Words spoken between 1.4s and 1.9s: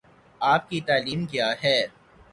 ہے؟